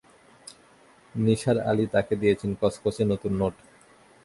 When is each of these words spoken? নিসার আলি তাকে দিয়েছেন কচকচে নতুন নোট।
নিসার 1.15 1.57
আলি 1.69 1.85
তাকে 1.93 2.13
দিয়েছেন 2.21 2.51
কচকচে 2.61 3.03
নতুন 3.11 3.31
নোট। 3.39 3.55